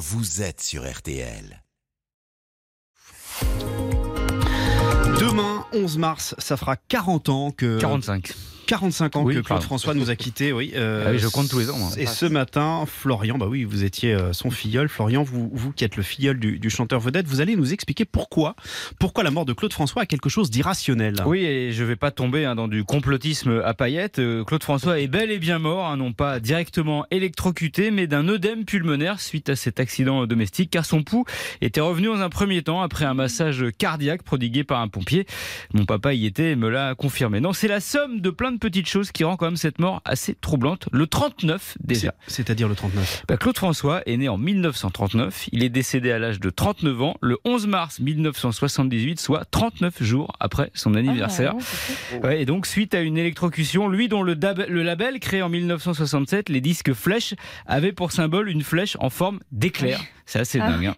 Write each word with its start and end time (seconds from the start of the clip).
vous 0.00 0.40
êtes 0.40 0.62
sur 0.62 0.90
RTL. 0.90 1.62
Demain, 5.20 5.66
11 5.74 5.98
mars, 5.98 6.34
ça 6.38 6.56
fera 6.56 6.76
40 6.76 7.28
ans 7.28 7.50
que. 7.50 7.78
45. 7.78 8.32
45 8.70 9.16
ans 9.16 9.22
Oui, 9.24 9.34
que 9.34 9.40
Claude. 9.40 9.62
François 9.62 9.94
nous 9.94 10.10
a 10.10 10.16
quittés, 10.16 10.52
oui. 10.52 10.72
euh, 10.76 11.04
Ah 11.08 11.10
oui, 11.10 11.18
je 11.18 11.26
compte 11.26 11.48
tous 11.48 11.58
les 11.58 11.70
ans, 11.70 11.76
moi. 11.76 11.88
Et 11.98 12.06
ce 12.06 12.24
matin, 12.24 12.84
Florian, 12.86 13.36
bah 13.36 13.46
oui, 13.48 13.64
vous 13.64 13.82
étiez 13.82 14.14
euh, 14.14 14.32
son 14.32 14.52
filleul. 14.52 14.88
Florian, 14.88 15.24
vous, 15.24 15.50
vous 15.52 15.72
qui 15.72 15.82
êtes 15.84 15.96
le 15.96 16.04
filleul 16.04 16.38
du, 16.38 16.60
du 16.60 16.70
chanteur 16.70 17.00
vedette, 17.00 17.26
vous 17.26 17.40
allez 17.40 17.56
nous 17.56 17.72
expliquer 17.72 18.04
pourquoi, 18.04 18.54
pourquoi 19.00 19.24
la 19.24 19.32
mort 19.32 19.44
de 19.44 19.52
Claude 19.54 19.72
François 19.72 20.02
a 20.02 20.06
quelque 20.06 20.28
chose 20.28 20.50
d'irrationnel. 20.50 21.16
Oui, 21.26 21.40
et 21.44 21.72
je 21.72 21.82
vais 21.82 21.96
pas 21.96 22.12
tomber 22.12 22.44
hein, 22.44 22.54
dans 22.54 22.68
du 22.68 22.84
complotisme 22.84 23.60
à 23.64 23.74
paillettes. 23.74 24.20
Euh, 24.20 24.44
Claude 24.44 24.62
François 24.62 25.00
est 25.00 25.08
bel 25.08 25.32
et 25.32 25.40
bien 25.40 25.58
mort, 25.58 25.86
hein, 25.86 25.96
non 25.96 26.12
pas 26.12 26.38
directement 26.38 27.04
électrocuté, 27.10 27.90
mais 27.90 28.06
d'un 28.06 28.28
œdème 28.28 28.64
pulmonaire 28.64 29.20
suite 29.20 29.48
à 29.48 29.56
cet 29.56 29.80
accident 29.80 30.26
domestique, 30.28 30.70
car 30.70 30.84
son 30.84 31.02
pouls 31.02 31.24
était 31.60 31.80
revenu 31.80 32.06
dans 32.06 32.20
un 32.20 32.28
premier 32.30 32.62
temps 32.62 32.82
après 32.82 33.04
un 33.04 33.14
massage 33.14 33.64
cardiaque 33.78 34.22
prodigué 34.22 34.62
par 34.62 34.78
un 34.80 34.86
pompier. 34.86 35.26
Mon 35.74 35.86
papa 35.86 36.14
y 36.14 36.24
était 36.26 36.52
et 36.52 36.56
me 36.56 36.68
l'a 36.68 36.94
confirmé. 36.94 37.40
Non, 37.40 37.52
c'est 37.52 37.66
la 37.66 37.80
somme 37.80 38.20
de 38.20 38.30
plein 38.30 38.52
de 38.52 38.59
petites 38.60 38.88
choses 38.88 39.10
qui 39.10 39.24
rend 39.24 39.36
quand 39.36 39.46
même 39.46 39.56
cette 39.56 39.78
mort 39.80 40.00
assez 40.04 40.34
troublante. 40.34 40.88
Le 40.92 41.06
39 41.08 41.76
déjà. 41.82 42.14
C'est- 42.26 42.36
C'est-à-dire 42.42 42.68
le 42.68 42.74
39. 42.76 43.24
Bah, 43.26 43.36
Claude 43.36 43.56
François 43.56 44.02
est 44.06 44.16
né 44.16 44.28
en 44.28 44.38
1939. 44.38 45.48
Il 45.52 45.64
est 45.64 45.68
décédé 45.68 46.12
à 46.12 46.18
l'âge 46.18 46.38
de 46.38 46.50
39 46.50 47.02
ans 47.02 47.16
le 47.20 47.38
11 47.44 47.66
mars 47.66 47.98
1978, 48.00 49.18
soit 49.20 49.44
39 49.50 50.02
jours 50.02 50.32
après 50.40 50.70
son 50.74 50.94
anniversaire. 50.94 51.54
Ouais, 52.22 52.42
et 52.42 52.44
donc, 52.44 52.66
suite 52.66 52.94
à 52.94 53.00
une 53.00 53.18
électrocution, 53.18 53.88
lui 53.88 54.08
dont 54.08 54.22
le, 54.22 54.34
dab- 54.36 54.66
le 54.68 54.82
label 54.82 55.18
créé 55.20 55.42
en 55.42 55.48
1967, 55.48 56.48
les 56.48 56.60
disques 56.60 56.92
Flèche, 56.92 57.34
avait 57.66 57.92
pour 57.92 58.12
symbole 58.12 58.48
une 58.48 58.62
flèche 58.62 58.96
en 59.00 59.10
forme 59.10 59.40
d'éclair. 59.52 60.00
C'est 60.30 60.38
assez 60.38 60.60
Ah. 60.60 60.70
dingue. 60.70 60.86
hein. 60.86 60.94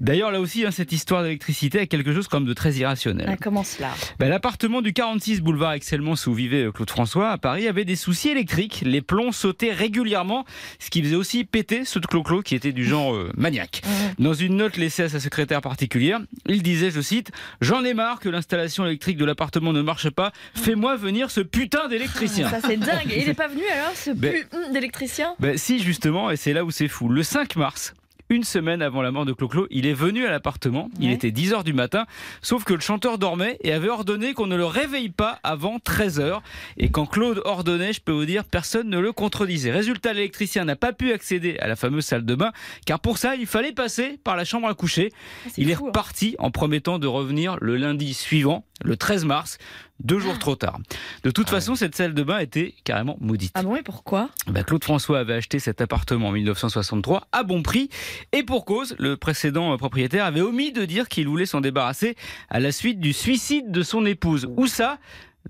D'ailleurs, 0.00 0.30
là 0.30 0.40
aussi, 0.40 0.66
hein, 0.66 0.70
cette 0.70 0.92
histoire 0.92 1.22
d'électricité 1.22 1.78
a 1.80 1.86
quelque 1.86 2.12
chose 2.12 2.28
comme 2.28 2.44
de 2.44 2.52
très 2.52 2.72
irrationnel. 2.74 3.26
Ah, 3.30 3.36
comment 3.42 3.64
cela 3.64 3.88
Ben, 4.18 4.28
L'appartement 4.28 4.82
du 4.82 4.92
46 4.92 5.40
boulevard 5.40 5.72
Excellence 5.72 6.26
où 6.26 6.34
vivait 6.34 6.64
euh, 6.64 6.70
Claude 6.72 6.90
François 6.90 7.30
à 7.30 7.38
Paris 7.38 7.66
avait 7.66 7.86
des 7.86 7.96
soucis 7.96 8.28
électriques. 8.28 8.82
Les 8.84 9.00
plombs 9.00 9.32
sautaient 9.32 9.72
régulièrement, 9.72 10.44
ce 10.78 10.90
qui 10.90 11.02
faisait 11.02 11.16
aussi 11.16 11.44
péter 11.44 11.86
ceux 11.86 12.00
de 12.00 12.06
Clo-Clo 12.06 12.42
qui 12.42 12.54
était 12.54 12.72
du 12.72 12.84
genre 12.84 13.14
euh, 13.14 13.30
maniaque. 13.38 13.80
Dans 14.18 14.34
une 14.34 14.56
note 14.56 14.76
laissée 14.76 15.04
à 15.04 15.08
sa 15.08 15.18
secrétaire 15.18 15.62
particulière, 15.62 16.20
il 16.46 16.62
disait, 16.62 16.90
je 16.90 17.00
cite, 17.00 17.30
J'en 17.62 17.84
ai 17.84 17.94
marre 17.94 18.20
que 18.20 18.28
l'installation 18.28 18.84
électrique 18.84 19.16
de 19.16 19.24
l'appartement 19.24 19.72
ne 19.72 19.80
marche 19.80 20.10
pas. 20.10 20.30
Fais-moi 20.54 20.96
venir 20.96 21.30
ce 21.30 21.40
putain 21.40 21.88
d'électricien. 21.88 22.50
Ça 22.50 22.58
c'est 22.60 22.76
dingue. 22.76 23.10
Et 23.10 23.22
il 23.22 23.28
n'est 23.28 23.34
pas 23.34 23.48
venu 23.48 23.62
alors, 23.72 23.92
ce 23.96 24.10
Ben- 24.10 24.34
putain 24.34 24.70
d'électricien? 24.72 25.34
Ben 25.40 25.56
si, 25.56 25.78
justement, 25.80 26.30
et 26.30 26.36
c'est 26.36 26.52
là 26.52 26.64
où 26.66 26.70
c'est 26.70 26.88
fou. 26.88 27.08
Le 27.08 27.22
5 27.22 27.56
mars, 27.56 27.94
une 28.30 28.42
semaine 28.44 28.80
avant 28.82 29.02
la 29.02 29.10
mort 29.10 29.24
de 29.26 29.32
Clo-Clo, 29.32 29.66
il 29.70 29.86
est 29.86 29.92
venu 29.92 30.24
à 30.26 30.30
l'appartement. 30.30 30.88
Il 30.98 31.08
Ouais. 31.08 31.14
était 31.14 31.30
10h 31.30 31.62
du 31.62 31.72
matin, 31.74 32.06
sauf 32.42 32.64
que 32.64 32.72
le 32.72 32.80
chanteur 32.80 33.18
dormait 33.18 33.58
et 33.62 33.72
avait 33.72 33.88
ordonné 33.90 34.32
qu'on 34.32 34.46
ne 34.46 34.56
le 34.56 34.64
réveille 34.64 35.10
pas 35.10 35.38
avant 35.42 35.76
13h. 35.78 36.40
Et 36.78 36.90
quand 36.90 37.06
Claude 37.06 37.42
ordonnait, 37.44 37.92
je 37.92 38.00
peux 38.00 38.12
vous 38.12 38.24
dire, 38.24 38.44
personne 38.44 38.88
ne 38.88 38.98
le 38.98 39.12
contredisait. 39.12 39.70
Résultat, 39.72 40.12
l'électricien 40.14 40.64
n'a 40.64 40.76
pas 40.76 40.92
pu 40.92 41.12
accéder 41.12 41.58
à 41.58 41.68
la 41.68 41.76
fameuse 41.76 42.04
salle 42.06 42.24
de 42.24 42.34
bain, 42.34 42.52
car 42.86 42.98
pour 43.00 43.18
ça, 43.18 43.36
il 43.36 43.46
fallait 43.46 43.72
passer 43.72 44.18
par 44.24 44.36
la 44.36 44.44
chambre 44.44 44.68
à 44.68 44.74
coucher. 44.74 45.12
Ah, 45.46 45.50
Il 45.58 45.70
est 45.70 45.74
hein. 45.74 45.78
reparti 45.86 46.34
en 46.38 46.50
promettant 46.50 46.98
de 46.98 47.06
revenir 47.06 47.58
le 47.60 47.76
lundi 47.76 48.14
suivant, 48.14 48.64
le 48.84 48.96
13 48.96 49.24
mars, 49.24 49.58
deux 50.00 50.18
jours 50.18 50.38
trop 50.38 50.54
tard. 50.54 50.78
De 51.22 51.30
toute 51.30 51.48
façon, 51.48 51.74
cette 51.74 51.94
salle 51.94 52.14
de 52.14 52.22
bain 52.22 52.38
était 52.38 52.74
carrément 52.84 53.16
maudite. 53.20 53.52
Ah 53.54 53.62
bon, 53.62 53.74
et 53.76 53.82
pourquoi? 53.82 54.30
Bah, 54.46 54.62
Claude 54.62 54.84
François 54.84 55.18
avait 55.20 55.34
acheté 55.34 55.58
cet 55.58 55.80
appartement 55.80 56.28
en 56.28 56.32
1963 56.32 57.28
à 57.32 57.42
bon 57.42 57.62
prix 57.62 57.88
et 58.32 58.42
pour 58.42 58.64
cause, 58.64 58.94
le 58.98 59.16
précédent 59.16 59.72
euh, 59.72 59.76
propriétaire 59.76 60.24
avait 60.24 60.42
omis 60.42 60.72
de 60.72 60.84
dire 60.84 61.08
qu'il 61.08 61.26
voulait 61.26 61.46
s'en 61.46 61.60
débarrasser 61.60 62.16
à 62.50 62.60
la 62.60 62.72
suite 62.72 63.00
du 63.00 63.12
suicide 63.12 63.70
de 63.70 63.82
son 63.82 64.04
épouse. 64.06 64.46
Où 64.56 64.66
ça? 64.66 64.98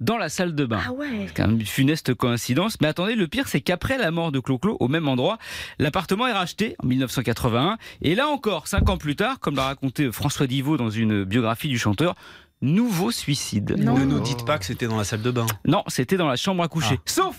Dans 0.01 0.17
la 0.17 0.29
salle 0.29 0.55
de 0.55 0.65
bain. 0.67 0.81
Ah 0.87 0.93
ouais 0.93 1.27
C'est 1.29 1.35
quand 1.37 1.47
même 1.47 1.61
une 1.61 1.67
funeste 1.67 2.15
coïncidence. 2.15 2.81
Mais 2.81 2.89
attendez, 2.89 3.15
le 3.15 3.29
pire, 3.29 3.47
c'est 3.49 3.61
qu'après 3.61 3.97
la 3.97 4.11
mort 4.11 4.33
de 4.33 4.41
Clo-Clo, 4.41 4.77
au 4.81 4.89
même 4.89 5.09
endroit, 5.09 5.39
l'appartement 5.79 6.27
est 6.27 6.33
racheté 6.33 6.75
en 6.83 6.87
1981. 6.87 7.79
Et 8.03 8.15
là 8.15 8.29
encore, 8.29 8.67
cinq 8.67 8.89
ans 8.89 8.97
plus 8.97 9.17
tard, 9.17 9.39
comme 9.41 9.57
l'a 9.57 9.65
raconté 9.65 10.11
François 10.11 10.47
Divot 10.47 10.77
dans 10.77 10.91
une 10.91 11.25
biographie 11.25 11.69
du 11.69 11.79
chanteur, 11.79 12.15
nouveau 12.61 13.11
suicide. 13.11 13.77
Non. 13.79 13.99
Ne 13.99 14.05
nous 14.05 14.21
dites 14.21 14.45
pas 14.45 14.59
que 14.59 14.65
c'était 14.65 14.87
dans 14.87 14.97
la 14.99 15.05
salle 15.05 15.23
de 15.23 15.31
bain. 15.31 15.47
Non, 15.67 15.85
c'était 15.87 16.17
dans 16.17 16.29
la 16.29 16.37
chambre 16.37 16.63
à 16.63 16.69
coucher. 16.69 16.99
Sauf 17.05 17.37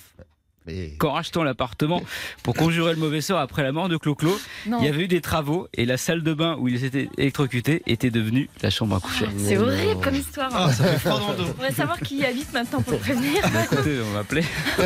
qu'en 0.97 1.11
rachetant 1.11 1.43
l'appartement 1.43 2.01
pour 2.43 2.55
conjurer 2.55 2.93
le 2.93 2.99
mauvais 2.99 3.21
sort 3.21 3.39
après 3.39 3.63
la 3.63 3.71
mort 3.71 3.89
de 3.89 3.97
Clo-Clo, 3.97 4.39
il 4.65 4.83
y 4.85 4.87
avait 4.87 5.03
eu 5.03 5.07
des 5.07 5.21
travaux 5.21 5.67
et 5.73 5.85
la 5.85 5.97
salle 5.97 6.23
de 6.23 6.33
bain 6.33 6.57
où 6.59 6.67
il 6.67 6.79
s'était 6.79 7.09
électrocuté 7.17 7.83
était 7.87 8.09
devenue 8.09 8.49
la 8.61 8.69
chambre 8.69 8.95
à 8.95 8.99
coucher. 8.99 9.27
C'est 9.37 9.57
horrible 9.57 10.01
comme 10.01 10.15
histoire. 10.15 10.49
Ah, 10.53 10.71
ça 10.71 10.83
fait 10.85 10.99
froid 10.99 11.19
dans 11.19 11.31
le 11.31 11.37
dos. 11.37 11.43
On 11.49 11.53
pourrait 11.53 11.71
savoir 11.71 11.99
qui 11.99 12.17
y 12.17 12.25
habite 12.25 12.51
maintenant 12.53 12.81
pour 12.81 12.93
le 12.93 12.99
prévenir. 12.99 13.41
Bah, 13.53 13.59
écoutez, 13.71 13.97
on 14.09 14.13
va 14.13 14.19
appeler. 14.19 14.43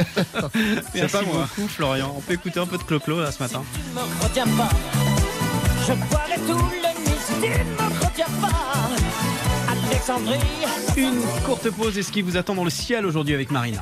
Merci 0.95 1.11
pas 1.11 1.21
moi. 1.23 1.47
beaucoup, 1.55 1.67
Florian. 1.67 2.13
On 2.17 2.21
peut 2.21 2.33
écouter 2.33 2.59
un 2.59 2.65
peu 2.67 2.77
de 2.77 2.83
Clo-Clo 2.83 3.21
là 3.21 3.31
ce 3.31 3.41
matin. 3.41 3.63
me 3.93 4.23
retiens 4.23 4.47
pas. 4.47 4.69
Je 5.87 5.93
boirai 5.93 6.35
tout 6.47 6.57
le 6.57 7.09
Nice, 7.09 7.31
tu 7.41 7.49
ne 7.49 7.63
me 7.63 8.05
retiens 8.05 8.25
pas. 8.41 8.89
Alexandrie, 9.89 10.39
Une 10.97 11.21
courte 11.45 11.69
pause 11.71 11.97
et 11.97 12.03
ce 12.03 12.11
qui 12.11 12.21
vous 12.21 12.37
attend 12.37 12.53
dans 12.55 12.63
le 12.63 12.69
ciel 12.69 13.05
aujourd'hui 13.05 13.33
avec 13.33 13.49
Marina. 13.51 13.81